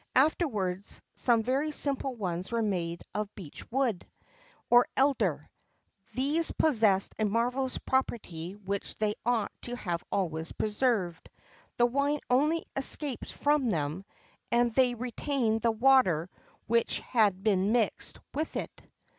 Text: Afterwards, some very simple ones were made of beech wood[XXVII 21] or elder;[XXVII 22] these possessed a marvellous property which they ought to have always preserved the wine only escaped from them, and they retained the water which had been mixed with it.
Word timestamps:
Afterwards, 0.15 0.99
some 1.13 1.43
very 1.43 1.69
simple 1.69 2.15
ones 2.15 2.51
were 2.51 2.63
made 2.63 3.03
of 3.13 3.29
beech 3.35 3.63
wood[XXVII 3.69 4.09
21] 4.69 4.69
or 4.71 4.87
elder;[XXVII 4.97 5.47
22] 6.15 6.15
these 6.15 6.51
possessed 6.53 7.13
a 7.19 7.25
marvellous 7.25 7.77
property 7.77 8.53
which 8.55 8.97
they 8.97 9.13
ought 9.27 9.51
to 9.61 9.75
have 9.75 10.03
always 10.11 10.53
preserved 10.53 11.29
the 11.77 11.85
wine 11.85 12.19
only 12.31 12.65
escaped 12.75 13.31
from 13.31 13.69
them, 13.69 14.03
and 14.51 14.73
they 14.73 14.95
retained 14.95 15.61
the 15.61 15.69
water 15.69 16.31
which 16.65 16.99
had 17.01 17.43
been 17.43 17.71
mixed 17.71 18.17
with 18.33 18.55
it. 18.55 18.81